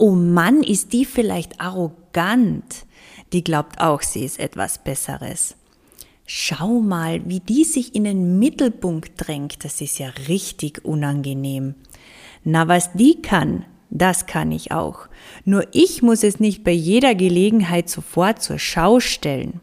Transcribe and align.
oh 0.00 0.12
Mann, 0.12 0.62
ist 0.62 0.92
die 0.92 1.04
vielleicht 1.04 1.60
arrogant. 1.60 2.86
Die 3.32 3.44
glaubt 3.44 3.80
auch, 3.80 4.02
sie 4.02 4.24
ist 4.24 4.40
etwas 4.40 4.82
Besseres. 4.82 5.56
Schau 6.26 6.80
mal, 6.80 7.28
wie 7.28 7.40
die 7.40 7.64
sich 7.64 7.94
in 7.94 8.04
den 8.04 8.38
Mittelpunkt 8.38 9.12
drängt. 9.16 9.64
Das 9.64 9.80
ist 9.80 9.98
ja 9.98 10.08
richtig 10.28 10.84
unangenehm. 10.84 11.74
Na, 12.44 12.66
was 12.66 12.92
die 12.94 13.20
kann, 13.20 13.66
das 13.90 14.26
kann 14.26 14.52
ich 14.52 14.72
auch. 14.72 15.08
Nur 15.44 15.66
ich 15.72 16.02
muss 16.02 16.22
es 16.22 16.40
nicht 16.40 16.64
bei 16.64 16.72
jeder 16.72 17.14
Gelegenheit 17.14 17.88
sofort 17.90 18.42
zur 18.42 18.58
Schau 18.58 19.00
stellen. 19.00 19.60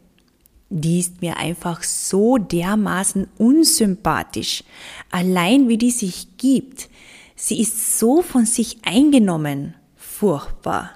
Die 0.70 1.00
ist 1.00 1.22
mir 1.22 1.38
einfach 1.38 1.82
so 1.82 2.36
dermaßen 2.36 3.26
unsympathisch. 3.38 4.62
Allein 5.10 5.68
wie 5.68 5.78
die 5.78 5.90
sich 5.90 6.36
gibt. 6.36 6.90
Sie 7.34 7.60
ist 7.60 7.98
so 7.98 8.20
von 8.20 8.44
sich 8.44 8.78
eingenommen. 8.84 9.74
Furchtbar. 10.18 10.90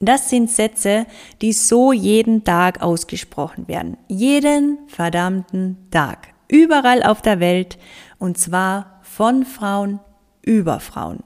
Das 0.00 0.28
sind 0.28 0.50
Sätze, 0.50 1.06
die 1.40 1.52
so 1.52 1.92
jeden 1.92 2.42
Tag 2.42 2.82
ausgesprochen 2.82 3.68
werden. 3.68 3.96
Jeden 4.08 4.78
verdammten 4.88 5.86
Tag. 5.92 6.34
Überall 6.48 7.04
auf 7.04 7.22
der 7.22 7.38
Welt. 7.38 7.78
Und 8.18 8.38
zwar 8.38 8.98
von 9.02 9.44
Frauen 9.44 10.00
über 10.42 10.80
Frauen. 10.80 11.22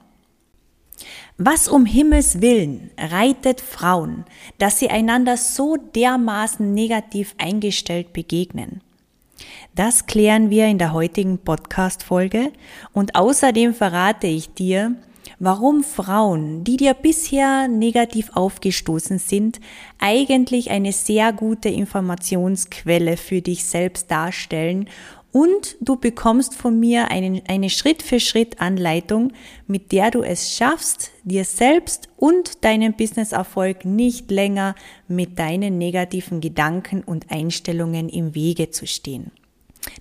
Was 1.39 1.67
um 1.67 1.87
Himmels 1.87 2.41
willen 2.41 2.91
reitet 2.95 3.59
Frauen, 3.59 4.25
dass 4.59 4.77
sie 4.77 4.91
einander 4.91 5.35
so 5.35 5.77
dermaßen 5.77 6.71
negativ 6.75 7.33
eingestellt 7.39 8.13
begegnen? 8.13 8.81
Das 9.73 10.05
klären 10.05 10.51
wir 10.51 10.67
in 10.67 10.77
der 10.77 10.93
heutigen 10.93 11.39
Podcast-Folge 11.39 12.51
und 12.93 13.15
außerdem 13.15 13.73
verrate 13.73 14.27
ich 14.27 14.53
dir, 14.53 14.95
warum 15.39 15.83
Frauen, 15.83 16.63
die 16.63 16.77
dir 16.77 16.93
bisher 16.93 17.67
negativ 17.67 18.29
aufgestoßen 18.33 19.19
sind, 19.19 19.59
eigentlich 19.99 20.71
eine 20.71 20.91
sehr 20.91 21.33
gute 21.33 21.69
Informationsquelle 21.69 23.17
für 23.17 23.41
dich 23.41 23.65
selbst 23.65 24.11
darstellen 24.11 24.87
und 25.31 25.77
du 25.79 25.95
bekommst 25.95 26.55
von 26.55 26.77
mir 26.79 27.09
eine, 27.09 27.41
eine 27.47 27.69
Schritt-für-Schritt-Anleitung, 27.69 29.31
mit 29.65 29.91
der 29.93 30.11
du 30.11 30.23
es 30.23 30.55
schaffst, 30.55 31.11
dir 31.23 31.45
selbst 31.45 32.09
und 32.17 32.65
deinem 32.65 32.93
Businesserfolg 32.93 33.85
nicht 33.85 34.29
länger 34.29 34.75
mit 35.07 35.39
deinen 35.39 35.77
negativen 35.77 36.41
Gedanken 36.41 37.01
und 37.01 37.31
Einstellungen 37.31 38.09
im 38.09 38.35
Wege 38.35 38.71
zu 38.71 38.85
stehen. 38.85 39.31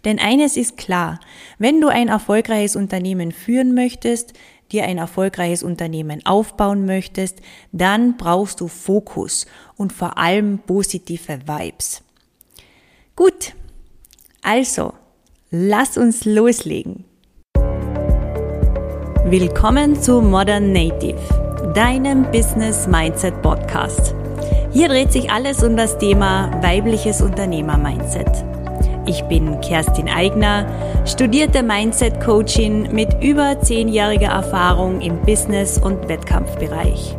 Denn 0.05 0.19
eines 0.19 0.57
ist 0.57 0.77
klar, 0.77 1.21
wenn 1.59 1.81
du 1.81 1.89
ein 1.89 2.09
erfolgreiches 2.09 2.77
Unternehmen 2.77 3.33
führen 3.33 3.73
möchtest, 3.73 4.35
dir 4.73 4.85
ein 4.85 4.99
erfolgreiches 4.99 5.63
Unternehmen 5.63 6.25
aufbauen 6.25 6.87
möchtest, 6.87 7.41
dann 7.73 8.17
brauchst 8.17 8.61
du 8.61 8.69
Fokus 8.69 9.47
und 9.77 9.93
vor 9.93 10.19
allem 10.19 10.59
positive 10.59 11.41
Vibes. 11.47 12.03
Gut, 13.17 13.55
also 14.43 14.93
Lass 15.53 15.99
uns 15.99 16.25
loslegen. 16.25 17.05
Willkommen 19.25 20.01
zu 20.01 20.21
Modern 20.21 20.73
Native, 20.73 21.19
deinem 21.75 22.31
Business 22.31 22.87
Mindset 22.87 23.43
Podcast. 23.43 24.15
Hier 24.71 24.87
dreht 24.87 25.11
sich 25.11 25.29
alles 25.29 25.65
um 25.65 25.77
das 25.77 25.99
Thema 25.99 26.53
weibliches 26.63 27.21
Unternehmer-Mindset. 27.21 28.60
Ich 29.07 29.23
bin 29.25 29.61
Kerstin 29.61 30.09
Eigner, 30.09 30.67
studierte 31.07 31.63
Mindset-Coachin 31.63 32.93
mit 32.93 33.23
über 33.23 33.61
zehnjähriger 33.61 34.29
Erfahrung 34.29 35.01
im 35.01 35.21
Business- 35.23 35.79
und 35.79 36.09
Wettkampfbereich. 36.09 37.17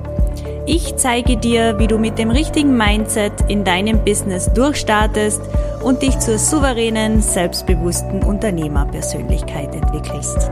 Ich 0.67 0.95
zeige 0.95 1.37
dir, 1.37 1.79
wie 1.79 1.87
du 1.87 1.97
mit 1.97 2.19
dem 2.19 2.29
richtigen 2.29 2.77
Mindset 2.77 3.33
in 3.47 3.63
deinem 3.63 4.05
Business 4.05 4.53
durchstartest 4.53 5.41
und 5.83 6.03
dich 6.03 6.19
zur 6.19 6.37
souveränen, 6.37 7.21
selbstbewussten 7.21 8.23
Unternehmerpersönlichkeit 8.23 9.73
entwickelst. 9.73 10.51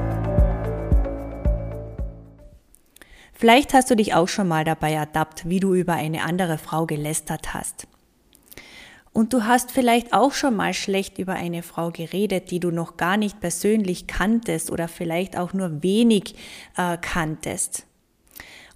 Vielleicht 3.34 3.74
hast 3.74 3.90
du 3.90 3.96
dich 3.96 4.16
auch 4.16 4.28
schon 4.28 4.48
mal 4.48 4.66
dabei 4.66 4.94
ertappt, 4.94 5.48
wie 5.48 5.62
du 5.62 5.74
über 5.74 5.94
eine 5.94 6.24
andere 6.24 6.58
Frau 6.58 6.86
gelästert 6.86 7.54
hast. 7.54 7.88
Und 9.20 9.34
du 9.34 9.44
hast 9.44 9.72
vielleicht 9.72 10.14
auch 10.14 10.32
schon 10.32 10.56
mal 10.56 10.74
schlecht 10.74 11.18
über 11.18 11.34
eine 11.34 11.62
Frau 11.62 11.92
geredet, 11.92 12.52
die 12.52 12.62
du 12.62 12.72
noch 12.72 12.96
gar 12.96 13.18
nicht 13.18 13.42
persönlich 13.42 14.08
kanntest 14.08 14.72
oder 14.72 14.88
vielleicht 14.88 15.38
auch 15.38 15.52
nur 15.52 15.84
wenig 15.84 16.36
äh, 16.78 16.96
kanntest. 16.96 17.86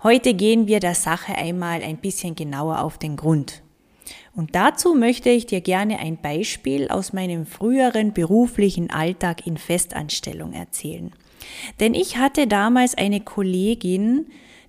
Heute 0.03 0.34
gehen 0.34 0.68
wir 0.68 0.82
der 0.82 0.96
Sache 0.96 1.34
einmal 1.34 1.82
ein 1.82 1.96
bisschen 1.96 2.36
genauer 2.36 2.82
auf 2.82 2.98
den 2.98 3.16
Grund. 3.16 3.62
Und 4.36 4.53
dazu 4.53 4.96
möchte 4.96 5.30
ich 5.30 5.46
dir 5.46 5.62
gerne 5.62 6.00
ein 6.00 6.18
Beispiel 6.18 6.90
aus 6.90 7.14
meinem 7.14 7.46
früheren 7.46 8.12
beruflichen 8.12 8.90
Alltag 8.90 9.48
in 9.48 9.56
Festanstellung 9.56 10.52
erzählen. 10.52 11.14
Denn 11.80 11.94
ich 11.94 12.18
hatte 12.18 12.48
damals 12.48 12.96
eine 12.96 13.22
Kollegin, 13.22 14.26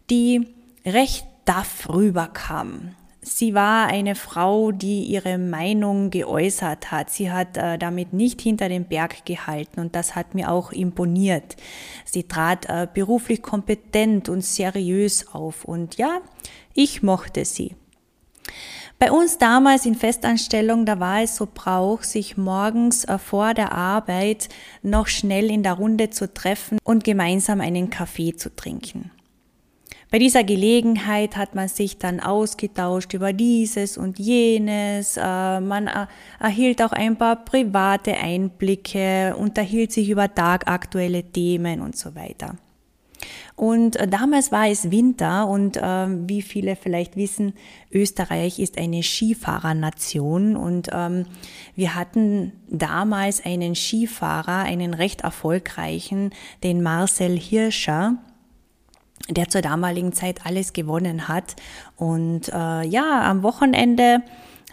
die 0.08 0.46
recht 0.86 1.26
daff 1.46 1.88
rüberkam. 1.88 2.94
Sie 3.26 3.54
war 3.54 3.86
eine 3.86 4.16
Frau, 4.16 4.70
die 4.70 5.04
ihre 5.04 5.38
Meinung 5.38 6.10
geäußert 6.10 6.92
hat. 6.92 7.08
Sie 7.08 7.32
hat 7.32 7.56
äh, 7.56 7.78
damit 7.78 8.12
nicht 8.12 8.42
hinter 8.42 8.68
den 8.68 8.84
Berg 8.84 9.24
gehalten 9.24 9.80
und 9.80 9.96
das 9.96 10.14
hat 10.14 10.34
mir 10.34 10.50
auch 10.50 10.72
imponiert. 10.72 11.56
Sie 12.04 12.24
trat 12.24 12.66
äh, 12.68 12.86
beruflich 12.92 13.40
kompetent 13.40 14.28
und 14.28 14.44
seriös 14.44 15.28
auf 15.32 15.64
und 15.64 15.96
ja, 15.96 16.20
ich 16.74 17.02
mochte 17.02 17.46
sie. 17.46 17.74
Bei 18.98 19.10
uns 19.10 19.38
damals 19.38 19.86
in 19.86 19.94
Festanstellung, 19.94 20.84
da 20.84 21.00
war 21.00 21.22
es 21.22 21.36
so 21.36 21.48
Brauch, 21.52 22.02
sich 22.02 22.36
morgens 22.36 23.04
äh, 23.04 23.18
vor 23.18 23.54
der 23.54 23.72
Arbeit 23.72 24.50
noch 24.82 25.08
schnell 25.08 25.50
in 25.50 25.62
der 25.62 25.72
Runde 25.72 26.10
zu 26.10 26.32
treffen 26.32 26.78
und 26.84 27.04
gemeinsam 27.04 27.62
einen 27.62 27.88
Kaffee 27.88 28.36
zu 28.36 28.54
trinken. 28.54 29.10
Bei 30.14 30.20
dieser 30.20 30.44
Gelegenheit 30.44 31.36
hat 31.36 31.56
man 31.56 31.66
sich 31.66 31.98
dann 31.98 32.20
ausgetauscht 32.20 33.14
über 33.14 33.32
dieses 33.32 33.98
und 33.98 34.20
jenes. 34.20 35.16
Äh, 35.16 35.60
man 35.60 35.90
erhielt 36.38 36.80
auch 36.82 36.92
ein 36.92 37.16
paar 37.16 37.44
private 37.44 38.14
Einblicke, 38.16 39.34
unterhielt 39.36 39.90
sich 39.90 40.08
über 40.08 40.32
tagaktuelle 40.32 41.24
Themen 41.24 41.80
und 41.80 41.96
so 41.96 42.14
weiter. 42.14 42.54
Und 43.56 43.96
äh, 43.96 44.06
damals 44.06 44.52
war 44.52 44.68
es 44.68 44.92
Winter 44.92 45.48
und 45.48 45.78
äh, 45.78 46.06
wie 46.28 46.42
viele 46.42 46.76
vielleicht 46.76 47.16
wissen, 47.16 47.52
Österreich 47.90 48.60
ist 48.60 48.78
eine 48.78 49.02
Skifahrernation 49.02 50.54
und 50.54 50.90
ähm, 50.92 51.26
wir 51.74 51.96
hatten 51.96 52.52
damals 52.68 53.44
einen 53.44 53.74
Skifahrer, 53.74 54.58
einen 54.58 54.94
recht 54.94 55.22
erfolgreichen, 55.22 56.30
den 56.62 56.84
Marcel 56.84 57.36
Hirscher 57.36 58.18
der 59.28 59.48
zur 59.48 59.62
damaligen 59.62 60.12
Zeit 60.12 60.44
alles 60.44 60.72
gewonnen 60.72 61.28
hat. 61.28 61.56
Und 61.96 62.48
äh, 62.48 62.82
ja, 62.84 63.22
am 63.28 63.42
Wochenende 63.42 64.22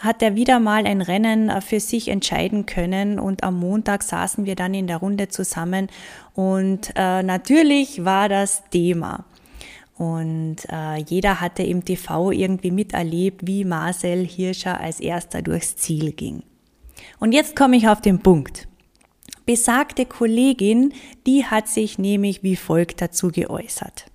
hat 0.02 0.22
er 0.22 0.36
wieder 0.36 0.60
mal 0.60 0.86
ein 0.86 1.02
Rennen 1.02 1.50
äh, 1.50 1.62
für 1.62 1.80
sich 1.80 2.08
entscheiden 2.08 2.66
können 2.66 3.20
und 3.20 3.44
am 3.44 3.60
Montag 3.60 4.04
saßen 4.04 4.46
wir 4.46 4.56
dann 4.56 4.74
in 4.74 4.88
der 4.88 4.98
Runde 4.98 5.30
zusammen 5.30 5.88
und 6.34 6.92
äh, 6.96 7.24
natürlich 7.24 8.04
war 8.04 8.28
das 8.28 8.64
Thema. 8.70 9.26
Und 9.98 10.66
äh, 10.72 10.98
jeder 10.98 11.42
hatte 11.42 11.62
im 11.62 11.86
TV 11.86 12.32
irgendwie 12.32 12.72
miterlebt, 12.72 13.46
wie 13.46 13.64
Marcel 13.64 14.26
Hirscher 14.26 14.80
als 14.80 15.00
erster 15.00 15.44
durchs 15.44 15.76
Ziel 15.76 16.14
ging. 16.14 16.42
Und 17.20 17.34
jetzt 17.34 17.56
komme 17.56 17.78
ich 17.78 17.88
auf 17.88 18.02
den 18.02 18.20
Punkt. 18.20 18.68
Besagte 19.46 20.08
Kollegin, 20.08 20.94
die 21.28 21.46
hat 21.46 21.68
sich 21.68 22.00
nämlich 22.00 22.42
wie 22.42 22.56
folgt 22.56 23.00
dazu 23.02 23.30
geäußert. 23.30 24.11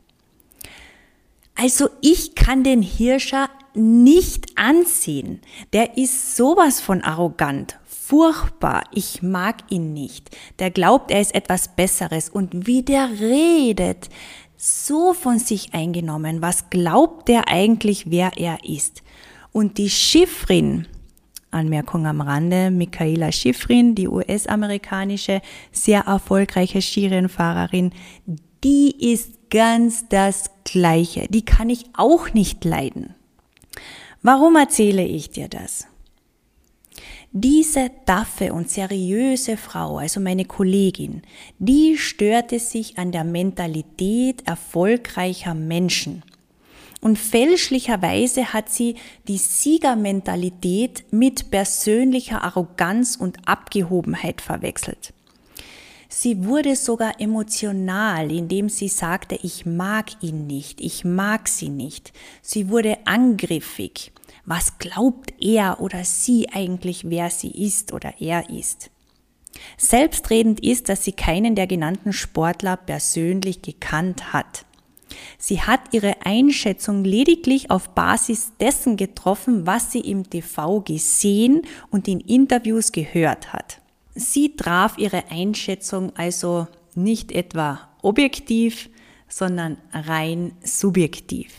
Also 1.57 1.89
ich 2.03 2.35
kann 2.35 2.65
den 2.65 2.83
Hirscher 2.83 3.49
nicht 3.75 4.59
ansehen. 4.59 5.41
Der 5.73 5.97
ist 5.97 6.37
sowas 6.37 6.81
von 6.81 7.03
arrogant. 7.03 7.79
Furchtbar. 7.87 8.85
Ich 8.93 9.23
mag 9.23 9.57
ihn 9.71 9.93
nicht. 9.93 10.37
Der 10.59 10.71
glaubt, 10.71 11.11
er 11.11 11.21
ist 11.21 11.35
etwas 11.35 11.75
Besseres. 11.75 12.29
Und 12.29 12.67
wie 12.67 12.83
der 12.83 13.11
redet, 13.19 14.09
so 14.57 15.13
von 15.13 15.39
sich 15.39 15.75
eingenommen. 15.75 16.43
Was 16.43 16.71
glaubt 16.71 17.29
der 17.29 17.49
eigentlich, 17.49 18.11
wer 18.11 18.33
er 18.37 18.59
ist? 18.65 19.03
Und 19.53 19.79
die 19.79 19.91
Schiffrin, 19.91 20.87
Anmerkung 21.51 22.07
am 22.07 22.21
Rande, 22.21 22.71
Michaela 22.71 23.33
Schiffrin, 23.33 23.95
die 23.95 24.09
US-amerikanische, 24.09 25.41
sehr 25.73 26.01
erfolgreiche 26.01 26.83
Skirennfahrerin, 26.83 27.93
die 28.63 29.13
ist 29.13 29.51
ganz 29.51 30.09
das 30.09 30.51
Gleiche. 30.67 31.27
Die 31.31 31.45
kann 31.45 31.71
ich 31.71 31.85
auch 31.95 32.35
nicht 32.35 32.65
leiden. 32.65 33.15
Warum 34.23 34.57
erzähle 34.57 35.05
ich 35.05 35.31
dir 35.31 35.49
das? 35.49 35.87
Diese 37.33 37.91
taffe 38.07 38.53
und 38.53 38.71
seriöse 38.71 39.57
Frau, 39.57 39.99
also 39.99 40.21
meine 40.21 40.45
Kollegin, 40.45 41.23
die 41.59 41.97
störte 41.99 42.59
sich 42.59 42.99
an 42.99 43.13
der 43.13 43.25
Mentalität 43.25 44.43
erfolgreicher 44.47 45.55
Menschen. 45.55 46.23
Und 47.01 47.19
fälschlicherweise 47.19 48.53
hat 48.53 48.71
sie 48.71 48.97
die 49.29 49.37
Siegermentalität 49.37 51.05
mit 51.13 51.51
persönlicher 51.51 52.43
Arroganz 52.43 53.17
und 53.17 53.47
Abgehobenheit 53.47 54.41
verwechselt. 54.41 55.13
Sie 56.09 56.45
wurde 56.45 56.77
sogar 56.77 57.21
emotional, 57.21 58.31
indem 58.31 58.69
sie 58.69 58.89
sagte, 58.89 59.39
ich 59.43 59.67
mag 59.67 60.23
ihn 60.23 60.47
nicht, 60.47 60.81
ich 60.81 61.05
mag 61.05 61.49
sie 61.49 61.69
nicht. 61.69 62.13
Sie 62.43 62.69
wurde 62.69 62.99
angriffig. 63.07 64.13
Was 64.45 64.79
glaubt 64.79 65.35
er 65.41 65.81
oder 65.81 66.05
sie 66.05 66.49
eigentlich, 66.53 67.11
wer 67.11 67.31
sie 67.31 67.51
ist 67.51 67.93
oder 67.93 68.15
er 68.21 68.49
ist? 68.51 68.91
Selbstredend 69.77 70.61
ist, 70.61 70.89
dass 70.89 71.05
sie 71.05 71.13
keinen 71.13 71.55
der 71.55 71.67
genannten 71.67 72.13
Sportler 72.13 72.77
persönlich 72.77 73.63
gekannt 73.63 74.33
hat. 74.33 74.67
Sie 75.39 75.63
hat 75.63 75.81
ihre 75.93 76.25
Einschätzung 76.25 77.05
lediglich 77.05 77.71
auf 77.71 77.91
Basis 77.91 78.53
dessen 78.61 78.97
getroffen, 78.97 79.67
was 79.67 79.93
sie 79.93 80.01
im 80.01 80.29
TV 80.29 80.81
gesehen 80.81 81.63
und 81.91 82.09
in 82.09 82.21
Interviews 82.21 82.93
gehört 82.93 83.53
hat. 83.53 83.81
Sie 84.17 84.57
traf 84.57 84.97
ihre 84.97 85.31
Einschätzung 85.31 86.11
also 86.17 86.67
nicht 86.95 87.33
etwa 87.33 87.81
objektiv, 88.01 88.89
sondern 89.29 89.77
rein 89.93 90.53
subjektiv. 90.65 91.53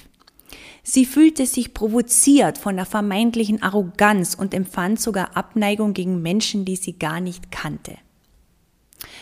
Sie 0.81 1.05
fühlte 1.05 1.45
sich 1.45 1.75
provoziert 1.75 2.57
von 2.57 2.77
der 2.77 2.85
vermeintlichen 2.85 3.61
Arroganz 3.61 4.33
und 4.33 4.55
empfand 4.55 4.99
sogar 4.99 5.37
Abneigung 5.37 5.93
gegen 5.93 6.21
Menschen, 6.23 6.65
die 6.65 6.77
sie 6.77 6.97
gar 6.97 7.19
nicht 7.19 7.51
kannte. 7.51 7.97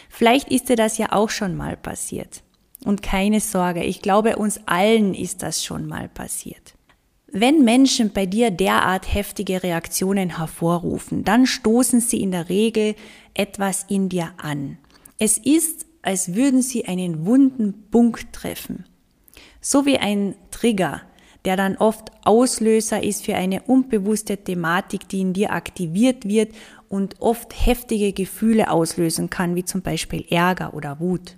Vielleicht 0.09 0.49
ist 0.49 0.69
dir 0.69 0.77
das 0.77 0.97
ja 0.97 1.11
auch 1.11 1.29
schon 1.29 1.57
mal 1.57 1.75
passiert. 1.75 2.41
Und 2.85 3.01
keine 3.01 3.41
Sorge, 3.41 3.83
ich 3.83 4.01
glaube, 4.01 4.37
uns 4.37 4.61
allen 4.65 5.13
ist 5.13 5.41
das 5.41 5.65
schon 5.65 5.87
mal 5.87 6.07
passiert. 6.07 6.74
Wenn 7.37 7.65
Menschen 7.65 8.13
bei 8.13 8.25
dir 8.25 8.49
derart 8.49 9.13
heftige 9.13 9.61
Reaktionen 9.61 10.37
hervorrufen, 10.37 11.25
dann 11.25 11.45
stoßen 11.45 11.99
sie 11.99 12.21
in 12.21 12.31
der 12.31 12.47
Regel 12.47 12.95
etwas 13.33 13.83
in 13.89 14.07
dir 14.07 14.31
an. 14.37 14.77
Es 15.19 15.37
ist, 15.37 15.85
als 16.01 16.33
würden 16.33 16.61
sie 16.61 16.85
einen 16.85 17.25
wunden 17.25 17.89
Punkt 17.91 18.31
treffen. 18.31 18.85
So 19.59 19.85
wie 19.85 19.97
ein 19.97 20.35
Trigger, 20.49 21.01
der 21.43 21.57
dann 21.57 21.75
oft 21.75 22.09
Auslöser 22.23 23.03
ist 23.03 23.25
für 23.25 23.35
eine 23.35 23.63
unbewusste 23.63 24.37
Thematik, 24.37 25.09
die 25.09 25.19
in 25.19 25.33
dir 25.33 25.51
aktiviert 25.51 26.23
wird 26.23 26.55
und 26.87 27.19
oft 27.19 27.53
heftige 27.65 28.13
Gefühle 28.13 28.71
auslösen 28.71 29.29
kann, 29.29 29.57
wie 29.57 29.65
zum 29.65 29.81
Beispiel 29.81 30.23
Ärger 30.29 30.73
oder 30.73 31.01
Wut. 31.01 31.35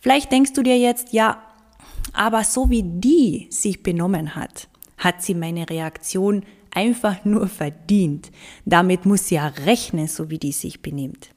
Vielleicht 0.00 0.32
denkst 0.32 0.52
du 0.52 0.62
dir 0.62 0.76
jetzt, 0.76 1.14
ja, 1.14 1.42
aber 2.12 2.44
so 2.44 2.68
wie 2.68 2.82
die 2.82 3.46
sich 3.48 3.82
benommen 3.82 4.34
hat, 4.34 4.68
hat 5.00 5.22
sie 5.22 5.34
meine 5.34 5.68
Reaktion 5.68 6.44
einfach 6.70 7.24
nur 7.24 7.48
verdient. 7.48 8.30
Damit 8.64 9.06
muss 9.06 9.26
sie 9.26 9.34
ja 9.34 9.48
rechnen, 9.48 10.06
so 10.06 10.30
wie 10.30 10.38
die 10.38 10.52
sich 10.52 10.80
benimmt. 10.80 11.30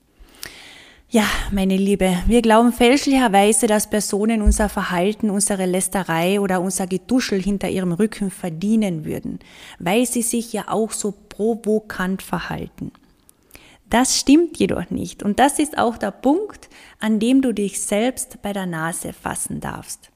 Ja, 1.10 1.28
meine 1.52 1.78
Liebe, 1.78 2.18
wir 2.26 2.42
glauben 2.42 2.74
fälschlicherweise, 2.74 3.68
dass 3.68 3.90
Personen 3.90 4.42
unser 4.42 4.68
Verhalten, 4.68 5.30
unsere 5.30 5.68
Lästerei 5.68 6.40
oder 6.40 6.60
unser 6.60 6.88
Geduschel 6.88 7.42
hinter 7.42 7.70
ihrem 7.70 7.92
Rücken 7.92 8.32
verdienen 8.32 9.06
würden, 9.06 9.38
weil 9.78 10.08
sie 10.08 10.24
sich 10.24 10.54
ja 10.54 10.70
auch 10.70 10.92
so 10.92 11.14
provokant 11.30 12.24
verhalten. 12.24 12.92
Das 13.92 14.20
stimmt 14.20 14.58
jedoch 14.58 14.90
nicht. 14.90 15.22
Und 15.22 15.38
das 15.38 15.60
ist 15.60 15.78
auch 15.78 16.00
der 16.00 16.10
Punkt, 16.10 16.68
an 17.00 17.20
dem 17.20 17.44
du 17.44 17.54
dich 17.54 17.80
selbst 17.80 18.42
bei 18.42 18.52
der 18.52 18.66
Nase 18.66 19.14
fassen 19.14 19.60
darfst. 19.60 20.10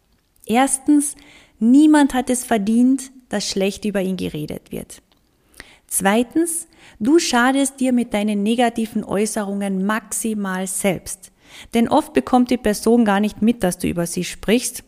Erstens, 0.47 1.15
niemand 1.59 2.15
hat 2.15 2.31
es 2.31 2.43
verdient, 2.43 3.11
dass 3.29 3.49
schlecht 3.49 3.85
über 3.85 4.01
ihn 4.01 4.17
geredet 4.17 4.71
wird. 4.71 5.01
Zweitens, 5.87 6.67
du 6.99 7.19
schadest 7.19 7.79
dir 7.79 7.93
mit 7.93 8.13
deinen 8.13 8.43
negativen 8.43 9.03
Äußerungen 9.03 9.85
maximal 9.85 10.67
selbst. 10.67 11.31
Denn 11.73 11.87
oft 11.87 12.13
bekommt 12.13 12.51
die 12.51 12.57
Person 12.57 13.05
gar 13.05 13.19
nicht 13.19 13.41
mit, 13.41 13.63
dass 13.63 13.77
du 13.77 13.87
über 13.87 14.05
sie 14.05 14.25
sprichst 14.25 14.83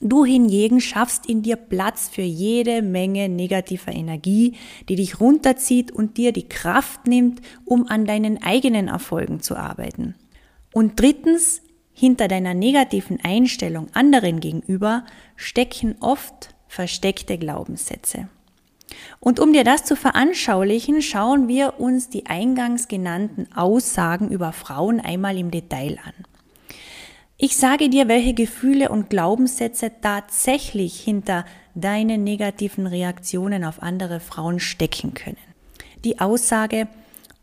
Du 0.00 0.24
hingegen 0.24 0.82
schaffst 0.82 1.26
in 1.26 1.42
dir 1.42 1.56
Platz 1.56 2.08
für 2.08 2.22
jede 2.22 2.82
Menge 2.82 3.30
negativer 3.30 3.92
Energie, 3.92 4.54
die 4.88 4.96
dich 4.96 5.20
runterzieht 5.20 5.92
und 5.92 6.18
dir 6.18 6.32
die 6.32 6.48
Kraft 6.48 7.06
nimmt, 7.06 7.40
um 7.64 7.88
an 7.88 8.04
deinen 8.04 8.42
eigenen 8.42 8.88
Erfolgen 8.88 9.40
zu 9.40 9.56
arbeiten. 9.56 10.14
Und 10.72 11.00
drittens, 11.00 11.62
hinter 11.92 12.28
deiner 12.28 12.54
negativen 12.54 13.18
Einstellung 13.22 13.86
anderen 13.94 14.40
gegenüber 14.40 15.04
stecken 15.36 15.94
oft 16.00 16.53
versteckte 16.74 17.38
Glaubenssätze. 17.38 18.28
Und 19.20 19.40
um 19.40 19.52
dir 19.52 19.64
das 19.64 19.84
zu 19.84 19.96
veranschaulichen, 19.96 21.02
schauen 21.02 21.48
wir 21.48 21.80
uns 21.80 22.10
die 22.10 22.26
eingangs 22.26 22.88
genannten 22.88 23.50
Aussagen 23.54 24.28
über 24.28 24.52
Frauen 24.52 25.00
einmal 25.00 25.38
im 25.38 25.50
Detail 25.50 25.98
an. 26.04 26.12
Ich 27.36 27.56
sage 27.56 27.88
dir, 27.88 28.08
welche 28.08 28.34
Gefühle 28.34 28.88
und 28.88 29.10
Glaubenssätze 29.10 29.90
tatsächlich 30.00 31.00
hinter 31.00 31.44
deinen 31.74 32.22
negativen 32.22 32.86
Reaktionen 32.86 33.64
auf 33.64 33.82
andere 33.82 34.20
Frauen 34.20 34.60
stecken 34.60 35.14
können. 35.14 35.36
Die 36.04 36.20
Aussage, 36.20 36.86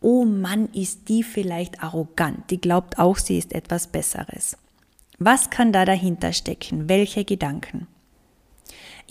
oh 0.02 0.24
Mann, 0.24 0.70
ist 0.74 1.10
die 1.10 1.24
vielleicht 1.24 1.84
arrogant, 1.84 2.50
die 2.52 2.62
glaubt 2.62 3.00
auch, 3.00 3.18
sie 3.18 3.38
ist 3.38 3.54
etwas 3.54 3.88
Besseres. 3.88 4.58
Was 5.20 5.50
kann 5.50 5.72
da 5.72 5.86
dahinter 5.86 6.34
stecken? 6.34 6.88
Welche 6.88 7.26
Gedanken? 7.26 7.88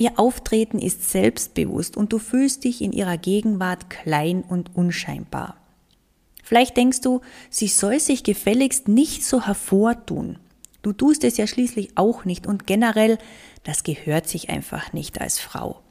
Ihr 0.01 0.19
Auftreten 0.19 0.79
ist 0.79 1.11
selbstbewusst 1.11 1.95
und 1.95 2.11
du 2.15 2.19
fühlst 2.19 2.65
dich 2.65 2.81
in 2.81 2.91
ihrer 2.91 3.19
Gegenwart 3.19 3.91
klein 3.91 4.41
und 4.41 4.75
unscheinbar. 4.75 5.59
Vielleicht 6.43 6.79
denkst 6.79 7.03
du, 7.03 7.21
sie 7.51 7.69
soll 7.69 8.01
sich 8.01 8.25
gefälligst 8.25 8.89
nicht 8.89 9.27
so 9.27 9.45
hervortun. 9.45 10.39
Du 10.81 10.95
tust 10.95 11.23
es 11.23 11.37
ja 11.37 11.47
schließlich 11.47 11.99
auch 11.99 12.25
nicht 12.25 12.47
und 12.47 12.67
generell, 12.67 13.19
das 13.63 13.85
gehört 13.85 14.27
sich 14.27 14.49
einfach 14.49 14.95
nicht 14.95 15.21
als 15.21 15.39
Frau. 15.39 15.83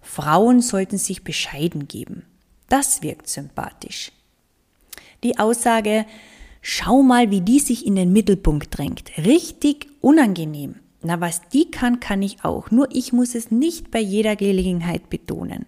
Frauen 0.00 0.60
sollten 0.60 0.98
sich 0.98 1.22
bescheiden 1.22 1.86
geben. 1.86 2.24
Das 2.68 3.00
wirkt 3.04 3.28
sympathisch. 3.28 4.10
Die 5.22 5.38
Aussage, 5.38 6.04
schau 6.62 7.04
mal, 7.04 7.30
wie 7.30 7.42
die 7.42 7.60
sich 7.60 7.86
in 7.86 7.94
den 7.94 8.12
Mittelpunkt 8.12 8.76
drängt. 8.76 9.16
Richtig 9.18 9.86
unangenehm. 10.00 10.80
Na, 11.02 11.20
was 11.20 11.42
die 11.52 11.70
kann, 11.70 12.00
kann 12.00 12.22
ich 12.22 12.44
auch. 12.44 12.70
Nur 12.70 12.88
ich 12.92 13.12
muss 13.12 13.34
es 13.34 13.50
nicht 13.50 13.90
bei 13.90 13.98
jeder 13.98 14.36
Gelegenheit 14.36 15.10
betonen. 15.10 15.66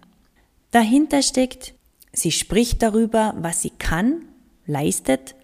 Dahinter 0.71 1.21
steckt, 1.21 1.73
sie 2.13 2.31
spricht 2.31 2.81
darüber, 2.81 3.33
was 3.37 3.61
sie 3.61 3.71
kann, 3.71 4.25
leistet, 4.65 5.35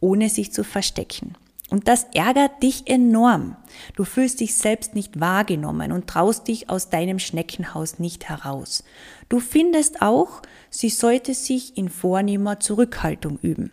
ohne 0.00 0.28
sich 0.28 0.52
zu 0.52 0.64
verstecken. 0.64 1.36
Und 1.70 1.88
das 1.88 2.06
ärgert 2.14 2.62
dich 2.62 2.86
enorm. 2.88 3.56
Du 3.96 4.04
fühlst 4.04 4.40
dich 4.40 4.54
selbst 4.54 4.94
nicht 4.94 5.18
wahrgenommen 5.18 5.92
und 5.92 6.06
traust 6.06 6.46
dich 6.48 6.70
aus 6.70 6.90
deinem 6.90 7.18
Schneckenhaus 7.18 7.98
nicht 7.98 8.28
heraus. 8.28 8.84
Du 9.28 9.40
findest 9.40 10.02
auch, 10.02 10.42
sie 10.70 10.90
sollte 10.90 11.34
sich 11.34 11.76
in 11.76 11.88
vornehmer 11.88 12.60
Zurückhaltung 12.60 13.38
üben. 13.40 13.72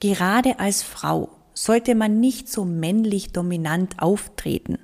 Gerade 0.00 0.58
als 0.58 0.82
Frau 0.82 1.30
sollte 1.54 1.94
man 1.94 2.20
nicht 2.20 2.48
so 2.48 2.64
männlich 2.64 3.32
dominant 3.32 4.02
auftreten. 4.02 4.78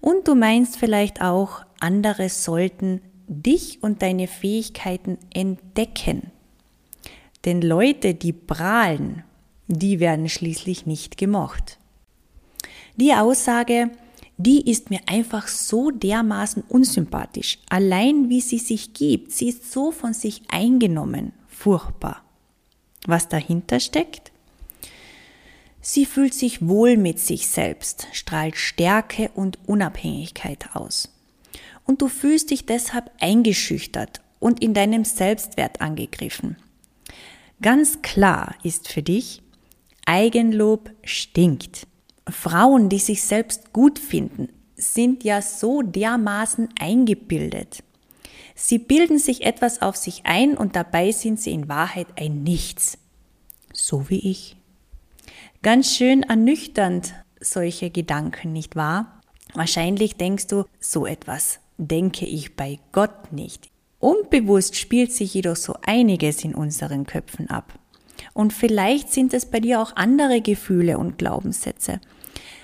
Und 0.00 0.28
du 0.28 0.34
meinst 0.34 0.76
vielleicht 0.76 1.20
auch, 1.20 1.64
andere 1.80 2.28
sollten 2.28 3.00
dich 3.26 3.82
und 3.82 4.02
deine 4.02 4.26
Fähigkeiten 4.26 5.18
entdecken. 5.32 6.30
Denn 7.44 7.62
Leute, 7.62 8.14
die 8.14 8.32
prahlen, 8.32 9.24
die 9.68 10.00
werden 10.00 10.28
schließlich 10.28 10.86
nicht 10.86 11.18
gemocht. 11.18 11.78
Die 12.96 13.14
Aussage, 13.14 13.90
die 14.38 14.70
ist 14.70 14.90
mir 14.90 15.00
einfach 15.06 15.48
so 15.48 15.90
dermaßen 15.90 16.62
unsympathisch. 16.68 17.58
Allein 17.68 18.28
wie 18.28 18.40
sie 18.40 18.58
sich 18.58 18.94
gibt, 18.94 19.32
sie 19.32 19.48
ist 19.48 19.70
so 19.70 19.92
von 19.92 20.14
sich 20.14 20.42
eingenommen. 20.48 21.32
Furchtbar. 21.48 22.22
Was 23.06 23.28
dahinter 23.28 23.80
steckt? 23.80 24.32
Sie 25.80 26.06
fühlt 26.06 26.34
sich 26.34 26.66
wohl 26.66 26.96
mit 26.96 27.18
sich 27.18 27.48
selbst, 27.48 28.08
strahlt 28.12 28.56
Stärke 28.56 29.30
und 29.34 29.58
Unabhängigkeit 29.66 30.74
aus. 30.74 31.14
Und 31.84 32.02
du 32.02 32.08
fühlst 32.08 32.50
dich 32.50 32.66
deshalb 32.66 33.10
eingeschüchtert 33.20 34.20
und 34.38 34.62
in 34.62 34.74
deinem 34.74 35.04
Selbstwert 35.04 35.80
angegriffen. 35.80 36.56
Ganz 37.62 38.02
klar 38.02 38.54
ist 38.62 38.88
für 38.88 39.02
dich, 39.02 39.42
Eigenlob 40.06 40.90
stinkt. 41.02 41.86
Frauen, 42.28 42.88
die 42.88 42.98
sich 42.98 43.22
selbst 43.22 43.72
gut 43.72 43.98
finden, 43.98 44.48
sind 44.76 45.24
ja 45.24 45.42
so 45.42 45.82
dermaßen 45.82 46.68
eingebildet. 46.78 47.82
Sie 48.54 48.78
bilden 48.78 49.18
sich 49.18 49.42
etwas 49.42 49.82
auf 49.82 49.96
sich 49.96 50.22
ein 50.24 50.56
und 50.56 50.76
dabei 50.76 51.12
sind 51.12 51.40
sie 51.40 51.52
in 51.52 51.68
Wahrheit 51.68 52.06
ein 52.16 52.42
Nichts. 52.42 52.98
So 53.72 54.08
wie 54.08 54.30
ich. 54.30 54.57
Ganz 55.62 55.96
schön 55.96 56.22
ernüchternd 56.22 57.14
solche 57.40 57.90
Gedanken, 57.90 58.52
nicht 58.52 58.76
wahr? 58.76 59.20
Wahrscheinlich 59.54 60.14
denkst 60.14 60.46
du, 60.46 60.64
so 60.78 61.04
etwas 61.04 61.58
denke 61.78 62.26
ich 62.26 62.54
bei 62.54 62.78
Gott 62.92 63.32
nicht. 63.32 63.68
Unbewusst 63.98 64.76
spielt 64.76 65.12
sich 65.12 65.34
jedoch 65.34 65.56
so 65.56 65.74
einiges 65.84 66.44
in 66.44 66.54
unseren 66.54 67.06
Köpfen 67.06 67.50
ab. 67.50 67.72
Und 68.34 68.52
vielleicht 68.52 69.12
sind 69.12 69.34
es 69.34 69.46
bei 69.46 69.58
dir 69.58 69.80
auch 69.80 69.96
andere 69.96 70.40
Gefühle 70.40 70.96
und 70.96 71.18
Glaubenssätze. 71.18 72.00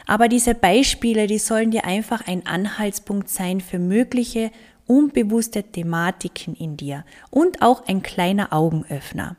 Aber 0.07 0.29
diese 0.29 0.55
Beispiele, 0.55 1.27
die 1.27 1.39
sollen 1.39 1.73
dir 1.73 1.85
einfach 1.85 2.29
ein 2.29 2.47
Anhaltspunkt 2.47 3.29
sein 3.29 3.61
für 3.61 3.81
mögliche 3.81 4.53
unbewusste 4.87 5.65
Thematiken 5.65 6.55
in 6.55 6.77
dir 6.77 7.05
und 7.31 7.61
auch 7.61 7.89
ein 7.89 8.03
kleiner 8.03 8.53
Augenöffner. 8.53 9.37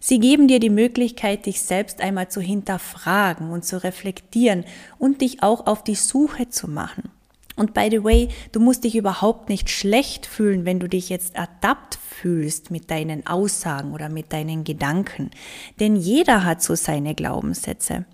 Sie 0.00 0.18
geben 0.18 0.48
dir 0.48 0.58
die 0.58 0.70
Möglichkeit, 0.70 1.44
dich 1.44 1.60
selbst 1.60 2.00
einmal 2.00 2.28
zu 2.30 2.40
hinterfragen 2.40 3.50
und 3.50 3.64
zu 3.64 3.82
reflektieren 3.84 4.64
und 4.98 5.20
dich 5.20 5.42
auch 5.42 5.66
auf 5.66 5.84
die 5.84 5.94
Suche 5.94 6.48
zu 6.48 6.68
machen. 6.68 7.10
Und 7.54 7.74
by 7.74 7.88
the 7.90 8.02
way, 8.02 8.28
du 8.52 8.60
musst 8.60 8.84
dich 8.84 8.96
überhaupt 8.96 9.50
nicht 9.50 9.68
schlecht 9.68 10.24
fühlen, 10.24 10.64
wenn 10.64 10.80
du 10.80 10.88
dich 10.88 11.10
jetzt 11.10 11.34
ertappt 11.34 11.96
fühlst 11.96 12.70
mit 12.70 12.90
deinen 12.90 13.26
Aussagen 13.26 13.92
oder 13.92 14.08
mit 14.08 14.32
deinen 14.32 14.64
Gedanken. 14.64 15.30
Denn 15.78 15.94
jeder 15.94 16.44
hat 16.44 16.62
so 16.62 16.74
seine 16.74 17.14
Glaubenssätze. 17.14 18.06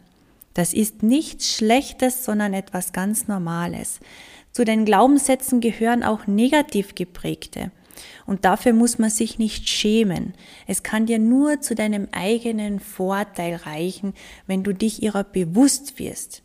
Das 0.54 0.72
ist 0.72 1.04
nichts 1.04 1.54
Schlechtes, 1.54 2.24
sondern 2.24 2.54
etwas 2.54 2.92
ganz 2.92 3.28
Normales. 3.28 4.00
Zu 4.50 4.64
den 4.64 4.84
Glaubenssätzen 4.84 5.60
gehören 5.60 6.02
auch 6.02 6.26
negativ 6.26 6.96
geprägte. 6.96 7.70
Und 8.26 8.44
dafür 8.44 8.72
muss 8.72 8.98
man 8.98 9.10
sich 9.10 9.38
nicht 9.38 9.68
schämen. 9.68 10.34
Es 10.66 10.82
kann 10.82 11.06
dir 11.06 11.18
nur 11.18 11.60
zu 11.60 11.74
deinem 11.74 12.08
eigenen 12.12 12.80
Vorteil 12.80 13.56
reichen, 13.56 14.14
wenn 14.46 14.62
du 14.62 14.72
dich 14.72 15.02
ihrer 15.02 15.24
bewusst 15.24 15.98
wirst. 15.98 16.42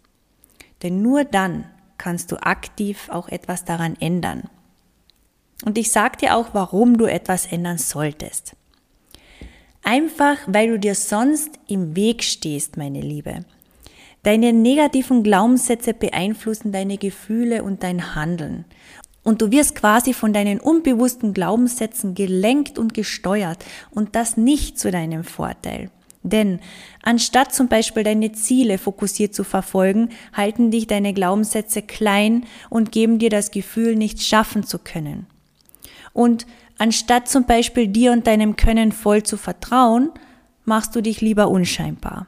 Denn 0.83 1.01
nur 1.01 1.23
dann 1.23 1.65
kannst 1.97 2.31
du 2.31 2.37
aktiv 2.37 3.09
auch 3.09 3.29
etwas 3.29 3.65
daran 3.65 3.95
ändern. 3.99 4.49
Und 5.63 5.77
ich 5.77 5.91
sage 5.91 6.17
dir 6.17 6.35
auch, 6.35 6.49
warum 6.53 6.97
du 6.97 7.05
etwas 7.05 7.45
ändern 7.45 7.77
solltest. 7.77 8.55
Einfach, 9.83 10.37
weil 10.47 10.69
du 10.69 10.79
dir 10.79 10.95
sonst 10.95 11.59
im 11.67 11.95
Weg 11.95 12.23
stehst, 12.23 12.77
meine 12.77 13.01
Liebe. 13.01 13.45
Deine 14.23 14.53
negativen 14.53 15.23
Glaubenssätze 15.23 15.95
beeinflussen 15.95 16.71
deine 16.71 16.97
Gefühle 16.97 17.63
und 17.63 17.81
dein 17.81 18.13
Handeln. 18.13 18.65
Und 19.23 19.41
du 19.41 19.51
wirst 19.51 19.75
quasi 19.75 20.13
von 20.13 20.33
deinen 20.33 20.59
unbewussten 20.59 21.33
Glaubenssätzen 21.33 22.15
gelenkt 22.15 22.79
und 22.79 22.93
gesteuert 22.93 23.63
und 23.91 24.15
das 24.15 24.35
nicht 24.35 24.79
zu 24.79 24.89
deinem 24.89 25.23
Vorteil. 25.23 25.91
Denn 26.23 26.59
anstatt 27.01 27.53
zum 27.53 27.67
Beispiel 27.67 28.03
deine 28.03 28.31
Ziele 28.31 28.77
fokussiert 28.77 29.33
zu 29.33 29.43
verfolgen, 29.43 30.09
halten 30.33 30.69
dich 30.69 30.87
deine 30.87 31.13
Glaubenssätze 31.13 31.81
klein 31.81 32.45
und 32.69 32.91
geben 32.91 33.17
dir 33.17 33.29
das 33.29 33.51
Gefühl, 33.51 33.95
nichts 33.95 34.25
schaffen 34.27 34.63
zu 34.63 34.77
können. 34.79 35.25
Und 36.13 36.45
anstatt 36.77 37.27
zum 37.27 37.45
Beispiel 37.45 37.87
dir 37.87 38.11
und 38.11 38.27
deinem 38.27 38.55
Können 38.55 38.91
voll 38.91 39.23
zu 39.23 39.37
vertrauen, 39.37 40.11
machst 40.65 40.95
du 40.95 41.01
dich 41.01 41.21
lieber 41.21 41.47
unscheinbar. 41.49 42.27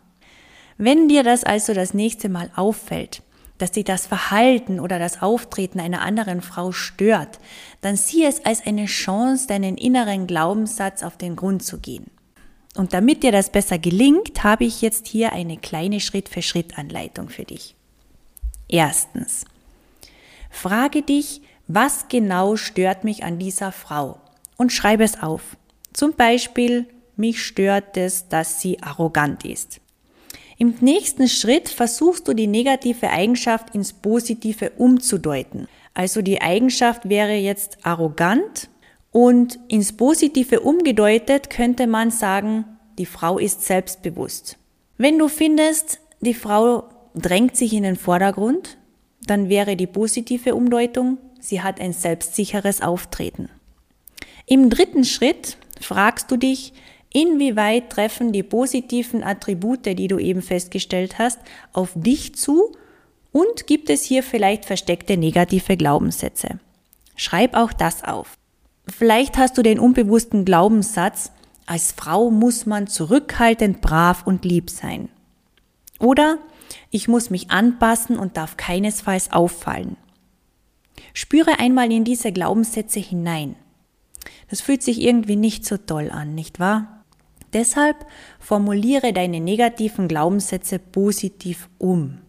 Wenn 0.78 1.08
dir 1.08 1.24
das 1.24 1.44
also 1.44 1.74
das 1.74 1.94
nächste 1.94 2.30
Mal 2.30 2.50
auffällt, 2.56 3.22
dass 3.58 3.72
dich 3.72 3.86
das 3.86 4.08
Verhalten 4.08 4.80
oder 4.80 5.00
das 5.00 5.22
Auftreten 5.22 5.80
einer 5.80 6.02
anderen 6.02 6.42
Frau 6.42 6.72
stört, 6.72 7.40
dann 7.82 7.96
sieh 7.96 8.26
es 8.26 8.46
als 8.46 8.66
eine 8.66 8.86
Chance, 8.86 9.48
deinen 9.48 9.78
inneren 9.78 10.28
Glaubenssatz 10.28 11.04
auf 11.04 11.18
den 11.18 11.36
Grund 11.36 11.64
zu 11.64 11.80
gehen. 11.80 12.08
Und 12.76 12.94
damit 12.94 13.24
dir 13.24 13.32
das 13.32 13.52
besser 13.52 13.78
gelingt, 13.78 14.44
habe 14.44 14.66
ich 14.66 14.82
jetzt 14.82 15.08
hier 15.08 15.34
eine 15.34 15.58
kleine 15.58 16.00
Schritt-für-Schritt-Anleitung 16.00 17.30
für 17.30 17.44
dich. 17.44 17.76
Erstens. 18.68 19.46
Frage 20.50 21.04
dich, 21.04 21.42
was 21.68 22.08
genau 22.08 22.56
stört 22.56 23.04
mich 23.04 23.24
an 23.24 23.38
dieser 23.38 23.72
Frau? 23.72 24.20
Und 24.58 24.72
schreibe 24.72 25.04
es 25.04 25.22
auf. 25.22 25.56
Zum 25.94 26.14
Beispiel, 26.14 26.88
mich 27.16 27.44
stört 27.44 27.98
es, 27.98 28.28
dass 28.28 28.62
sie 28.62 28.82
arrogant 28.82 29.46
ist. 29.46 29.80
Im 30.63 30.75
nächsten 30.79 31.27
Schritt 31.27 31.67
versuchst 31.67 32.25
du 32.25 32.34
die 32.34 32.48
negative 32.48 33.10
Eigenschaft 33.10 33.75
ins 33.75 33.91
Positive 33.91 34.72
umzudeuten. 34.77 35.67
Also 35.93 36.22
die 36.22 36.39
Eigenschaft 36.39 37.10
wäre 37.10 37.34
jetzt 37.34 37.79
arrogant 37.84 38.70
und 39.12 39.60
ins 39.67 39.91
Positive 39.91 40.62
umgedeutet 40.62 41.50
könnte 41.50 41.86
man 41.86 42.12
sagen, 42.12 42.63
die 42.98 43.05
Frau 43.05 43.39
ist 43.39 43.63
selbstbewusst. 43.63 44.58
Wenn 44.98 45.20
du 45.20 45.27
findest, 45.27 46.00
die 46.22 46.34
Frau 46.34 46.86
drängt 47.13 47.58
sich 47.58 47.74
in 47.74 47.84
den 47.84 47.98
Vordergrund, 47.98 48.77
dann 49.27 49.50
wäre 49.50 49.75
die 49.75 49.86
positive 49.86 50.55
Umdeutung, 50.55 51.17
sie 51.41 51.62
hat 51.62 51.82
ein 51.82 51.91
selbstsicheres 51.91 52.82
Auftreten. 52.82 53.50
Im 54.46 54.70
dritten 54.70 55.03
Schritt 55.03 55.58
fragst 55.82 56.32
du 56.32 56.38
dich, 56.38 56.72
inwieweit 57.13 57.89
treffen 57.89 58.34
die 58.34 58.43
positiven 58.43 59.24
Attribute, 59.24 59.86
die 59.86 60.08
du 60.08 60.20
eben 60.20 60.41
festgestellt 60.41 61.17
hast, 61.20 61.39
auf 61.72 61.91
dich 61.96 62.36
zu 62.36 62.75
und 63.32 63.67
gibt 63.67 63.89
es 63.89 64.03
hier 64.03 64.24
vielleicht 64.24 64.65
versteckte 64.65 65.15
negative 65.15 65.77
Glaubenssätze. 65.77 66.60
Schreib 67.15 67.55
auch 67.55 67.72
das 67.72 68.03
auf. 68.03 68.38
Vielleicht 68.88 69.38
hast 69.38 69.58
du 69.58 69.62
den 69.62 69.79
unbewussten 69.79 70.43
Glaubenssatz, 70.43 71.32
als 71.65 71.93
Frau 71.93 72.29
muss 72.29 72.65
man 72.65 72.88
zurückhaltend, 72.88 73.82
brav 73.82 74.27
und 74.27 74.43
lieb 74.43 74.70
sein. 74.70 75.10
Oder 76.00 76.38
ich 76.89 77.08
muss 77.08 77.29
mich 77.29 77.50
anpassen 77.51 78.17
und 78.17 78.36
darf 78.36 78.58
keinesfalls 78.58 79.32
auffallen. 79.32 79.96
Spüre 81.13 81.60
einmal 81.60 81.91
in 81.91 82.03
diese 82.03 82.32
Glaubenssätze 82.32 83.00
hinein. 83.00 83.55
Das 84.50 84.62
fühlt 84.62 84.84
sich 84.84 85.01
irgendwie 85.01 85.36
nicht 85.36 85.65
so 85.65 85.77
toll 85.77 86.12
an, 86.12 86.36
nicht 86.36 86.60
wahr? 86.60 87.03
Deshalb 87.54 88.06
formuliere 88.40 89.14
deine 89.14 89.40
negativen 89.40 90.08
Glaubenssätze 90.08 90.80
positiv 90.80 91.70
um. 91.78 92.20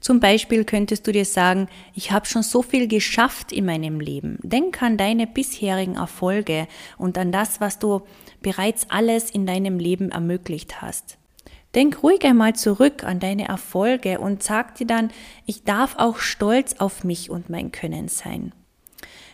Zum 0.00 0.18
Beispiel 0.18 0.64
könntest 0.64 1.06
du 1.06 1.12
dir 1.12 1.26
sagen, 1.26 1.68
ich 1.94 2.10
habe 2.10 2.24
schon 2.24 2.42
so 2.42 2.62
viel 2.62 2.88
geschafft 2.88 3.52
in 3.52 3.66
meinem 3.66 4.00
Leben. 4.00 4.38
Denk 4.42 4.82
an 4.82 4.96
deine 4.96 5.26
bisherigen 5.26 5.96
Erfolge 5.96 6.68
und 6.96 7.18
an 7.18 7.32
das, 7.32 7.60
was 7.60 7.78
du 7.78 8.00
bereits 8.40 8.88
alles 8.88 9.30
in 9.30 9.44
deinem 9.44 9.78
Leben 9.78 10.10
ermöglicht 10.10 10.80
hast. 10.80 11.18
Denk 11.74 12.02
ruhig 12.02 12.24
einmal 12.24 12.54
zurück 12.54 13.04
an 13.04 13.20
deine 13.20 13.46
Erfolge 13.48 14.18
und 14.18 14.42
sag 14.42 14.74
dir 14.76 14.86
dann, 14.86 15.10
ich 15.44 15.64
darf 15.64 15.96
auch 15.98 16.18
stolz 16.18 16.76
auf 16.78 17.04
mich 17.04 17.30
und 17.30 17.50
mein 17.50 17.70
Können 17.70 18.08
sein. 18.08 18.52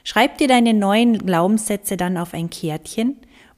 Schreib 0.04 0.36
dir 0.38 0.48
deine 0.48 0.74
neuen 0.74 1.18
Glaubenssätze 1.18 1.96
dann 1.96 2.18
auf 2.18 2.34
ein 2.34 2.50
Kärtchen 2.50 3.16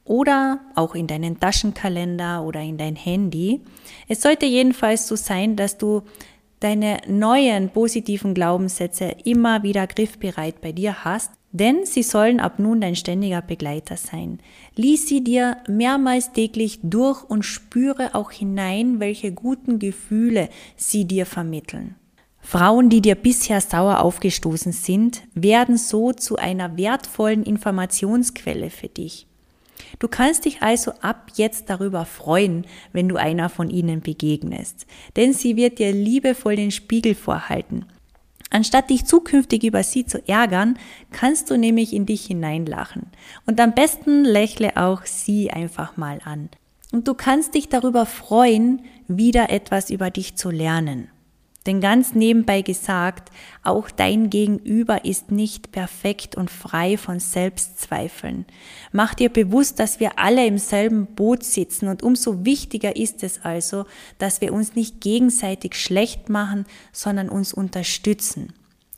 oder 0.09 0.61
auch 0.75 0.95
in 0.95 1.07
deinen 1.07 1.39
Taschenkalender 1.39 2.43
oder 2.43 2.61
in 2.61 2.79
dein 2.79 2.97
Handy. 2.97 3.61
Es 4.09 4.23
sollte 4.23 4.47
jedenfalls 4.47 5.07
so 5.07 5.17
sein, 5.17 5.55
dass 5.55 5.79
du 5.79 6.03
deine 6.61 6.99
neuen 7.07 7.71
positiven 7.71 8.35
Glaubenssätze 8.35 9.15
immer 9.25 9.63
wieder 9.63 9.87
griffbereit 9.87 10.61
bei 10.61 10.73
dir 10.73 11.05
hast, 11.05 11.31
denn 11.53 11.85
sie 11.85 12.03
sollen 12.03 12.41
ab 12.41 12.59
nun 12.59 12.81
dein 12.81 12.97
ständiger 12.97 13.43
Begleiter 13.43 13.97
sein. 13.97 14.41
Lies 14.75 15.07
sie 15.09 15.23
dir 15.23 15.59
mehrmals 15.69 16.33
täglich 16.33 16.81
durch 16.83 17.23
und 17.25 17.45
spüre 17.45 18.15
auch 18.15 18.31
hinein, 18.31 19.01
welche 19.01 19.33
guten 19.33 19.79
Gefühle 19.79 20.49
sie 20.77 21.05
dir 21.05 21.27
vermitteln. 21.27 21.95
Frauen, 22.41 22.89
die 22.89 23.03
dir 23.03 23.15
bisher 23.15 23.61
sauer 23.61 24.01
aufgestoßen 24.01 24.73
sind, 24.73 25.23
werden 25.35 25.77
so 25.77 26.13
zu 26.13 26.37
einer 26.37 26.77
wertvollen 26.77 27.43
Informationsquelle 27.43 28.71
für 28.71 28.89
dich. 28.89 29.28
Du 29.99 30.09
kannst 30.09 30.45
dich 30.45 30.63
also 30.63 30.93
ab 31.01 31.31
jetzt 31.35 31.71
darüber 31.71 32.05
freuen, 32.05 32.67
wenn 32.93 33.09
du 33.09 33.17
einer 33.17 33.49
von 33.49 33.71
ihnen 33.71 34.01
begegnest, 34.01 34.87
denn 35.17 35.33
sie 35.33 35.57
wird 35.57 35.79
dir 35.79 35.93
liebevoll 35.93 36.57
den 36.57 36.71
Spiegel 36.71 37.15
vorhalten. 37.15 37.87
Anstatt 38.51 38.89
dich 38.91 39.05
zukünftig 39.05 39.65
über 39.65 39.83
sie 39.83 40.07
zu 40.07 40.27
ärgern, 40.27 40.79
kannst 41.13 41.51
du 41.51 41.59
nämlich 41.59 41.93
in 41.93 42.07
dich 42.07 42.27
hineinlachen. 42.27 43.07
Und 43.47 43.61
am 43.61 43.75
besten 43.75 44.25
lächle 44.25 44.77
auch 44.77 45.05
sie 45.05 45.51
einfach 45.51 45.97
mal 45.97 46.21
an. 46.25 46.49
Und 46.91 47.07
du 47.07 47.15
kannst 47.15 47.55
dich 47.55 47.69
darüber 47.69 48.07
freuen, 48.07 48.83
wieder 49.07 49.51
etwas 49.51 49.91
über 49.91 50.11
dich 50.11 50.37
zu 50.37 50.51
lernen. 50.51 51.11
Denn 51.69 51.83
ganz 51.83 52.15
nebenbei 52.15 52.63
gesagt, 52.63 53.31
auch 53.63 53.91
dein 53.91 54.31
Gegenüber 54.31 55.05
ist 55.05 55.31
nicht 55.31 55.71
perfekt 55.71 56.35
und 56.35 56.51
frei 56.51 56.97
von 56.97 57.21
Selbstzweifeln. 57.21 58.47
Mach 58.91 59.13
dir 59.13 59.29
bewusst, 59.29 59.79
dass 59.79 60.01
wir 60.01 60.19
alle 60.19 60.47
im 60.47 60.57
selben 60.57 61.15
Boot 61.15 61.45
sitzen 61.45 61.89
und 61.89 62.03
umso 62.03 62.47
wichtiger 62.47 62.97
ist 62.97 63.23
es 63.23 63.45
also, 63.45 63.85
dass 64.17 64.41
wir 64.41 64.55
uns 64.55 64.77
nicht 64.77 65.03
gegenseitig 65.03 65.75
schlecht 65.75 66.31
machen, 66.31 66.65
sondern 66.91 67.29
uns 67.29 67.53
unterstützen. 67.53 68.55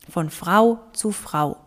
Von 0.09 0.29
Frau 0.29 0.79
zu 0.93 1.11
Frau. 1.11 1.57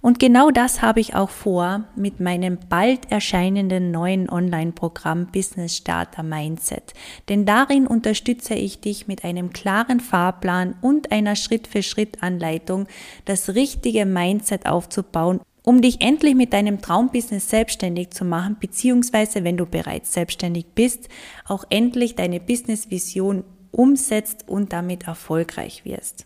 Und 0.00 0.18
genau 0.18 0.50
das 0.50 0.82
habe 0.82 1.00
ich 1.00 1.14
auch 1.14 1.30
vor 1.30 1.84
mit 1.96 2.20
meinem 2.20 2.58
bald 2.68 3.10
erscheinenden 3.10 3.90
neuen 3.90 4.28
Online-Programm 4.30 5.26
Business 5.26 5.76
Starter 5.76 6.22
Mindset. 6.22 6.94
Denn 7.28 7.46
darin 7.46 7.86
unterstütze 7.86 8.54
ich 8.54 8.80
dich 8.80 9.08
mit 9.08 9.24
einem 9.24 9.52
klaren 9.52 10.00
Fahrplan 10.00 10.74
und 10.80 11.12
einer 11.12 11.36
Schritt-für-Schritt-Anleitung, 11.36 12.86
das 13.24 13.54
richtige 13.54 14.06
Mindset 14.06 14.66
aufzubauen 14.66 15.40
um 15.66 15.82
dich 15.82 16.00
endlich 16.00 16.36
mit 16.36 16.52
deinem 16.52 16.80
Traumbusiness 16.80 17.50
selbstständig 17.50 18.10
zu 18.10 18.24
machen, 18.24 18.56
beziehungsweise 18.60 19.42
wenn 19.42 19.56
du 19.56 19.66
bereits 19.66 20.12
selbstständig 20.12 20.66
bist, 20.76 21.08
auch 21.44 21.64
endlich 21.70 22.14
deine 22.14 22.38
Business-Vision 22.38 23.42
umsetzt 23.72 24.48
und 24.48 24.72
damit 24.72 25.08
erfolgreich 25.08 25.84
wirst. 25.84 26.24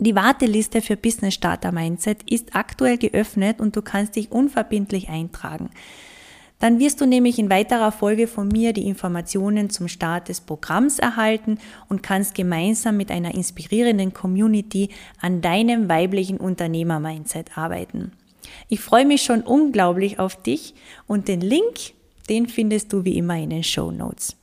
Die 0.00 0.14
Warteliste 0.14 0.80
für 0.80 0.96
Business 0.96 1.34
Starter 1.34 1.72
Mindset 1.72 2.22
ist 2.30 2.54
aktuell 2.54 2.98
geöffnet 2.98 3.60
und 3.60 3.74
du 3.74 3.82
kannst 3.82 4.14
dich 4.14 4.30
unverbindlich 4.30 5.08
eintragen. 5.08 5.70
Dann 6.60 6.78
wirst 6.78 7.00
du 7.00 7.06
nämlich 7.06 7.38
in 7.38 7.50
weiterer 7.50 7.90
Folge 7.90 8.28
von 8.28 8.46
mir 8.46 8.72
die 8.72 8.86
Informationen 8.86 9.70
zum 9.70 9.88
Start 9.88 10.28
des 10.28 10.40
Programms 10.40 11.00
erhalten 11.00 11.58
und 11.88 12.04
kannst 12.04 12.36
gemeinsam 12.36 12.96
mit 12.96 13.10
einer 13.10 13.34
inspirierenden 13.34 14.14
Community 14.14 14.90
an 15.20 15.40
deinem 15.40 15.88
weiblichen 15.88 16.38
Unternehmer-Mindset 16.38 17.58
arbeiten. 17.58 18.12
Ich 18.68 18.80
freue 18.80 19.04
mich 19.04 19.22
schon 19.22 19.42
unglaublich 19.42 20.20
auf 20.20 20.40
dich 20.40 20.74
und 21.08 21.26
den 21.26 21.40
Link, 21.40 21.92
den 22.28 22.46
findest 22.46 22.92
du 22.92 23.04
wie 23.04 23.18
immer 23.18 23.36
in 23.36 23.50
den 23.50 23.64
Show 23.64 23.90
Notes. 23.90 24.37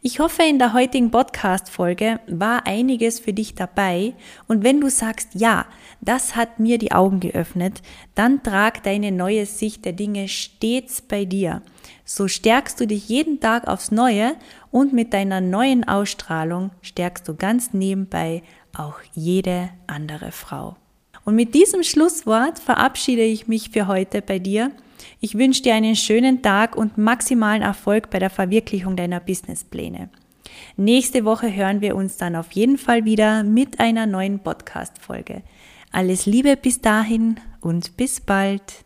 Ich 0.00 0.18
hoffe, 0.18 0.42
in 0.42 0.58
der 0.58 0.72
heutigen 0.72 1.10
Podcast-Folge 1.10 2.20
war 2.26 2.66
einiges 2.66 3.20
für 3.20 3.32
dich 3.32 3.54
dabei 3.54 4.14
und 4.48 4.64
wenn 4.64 4.80
du 4.80 4.90
sagst, 4.90 5.30
ja, 5.34 5.66
das 6.00 6.34
hat 6.34 6.58
mir 6.58 6.78
die 6.78 6.92
Augen 6.92 7.20
geöffnet, 7.20 7.82
dann 8.14 8.42
trag 8.42 8.82
deine 8.82 9.12
neue 9.12 9.46
Sicht 9.46 9.84
der 9.84 9.92
Dinge 9.92 10.28
stets 10.28 11.02
bei 11.02 11.24
dir. 11.24 11.62
So 12.04 12.28
stärkst 12.28 12.80
du 12.80 12.86
dich 12.86 13.08
jeden 13.08 13.40
Tag 13.40 13.68
aufs 13.68 13.90
Neue 13.90 14.34
und 14.70 14.92
mit 14.92 15.12
deiner 15.12 15.40
neuen 15.40 15.86
Ausstrahlung 15.86 16.70
stärkst 16.82 17.28
du 17.28 17.34
ganz 17.34 17.72
nebenbei 17.72 18.42
auch 18.76 18.96
jede 19.14 19.70
andere 19.86 20.32
Frau. 20.32 20.76
Und 21.24 21.36
mit 21.36 21.54
diesem 21.54 21.82
Schlusswort 21.82 22.58
verabschiede 22.58 23.22
ich 23.22 23.46
mich 23.46 23.70
für 23.70 23.86
heute 23.86 24.22
bei 24.22 24.38
dir. 24.38 24.72
Ich 25.24 25.38
wünsche 25.38 25.62
dir 25.62 25.74
einen 25.74 25.94
schönen 25.94 26.42
Tag 26.42 26.76
und 26.76 26.98
maximalen 26.98 27.62
Erfolg 27.62 28.10
bei 28.10 28.18
der 28.18 28.28
Verwirklichung 28.28 28.96
deiner 28.96 29.20
Businesspläne. 29.20 30.08
Nächste 30.76 31.24
Woche 31.24 31.54
hören 31.54 31.80
wir 31.80 31.94
uns 31.94 32.16
dann 32.16 32.34
auf 32.34 32.50
jeden 32.50 32.76
Fall 32.76 33.04
wieder 33.04 33.44
mit 33.44 33.78
einer 33.78 34.06
neuen 34.06 34.40
Podcast-Folge. 34.40 35.42
Alles 35.92 36.26
Liebe 36.26 36.56
bis 36.56 36.80
dahin 36.80 37.36
und 37.60 37.96
bis 37.96 38.20
bald. 38.20 38.84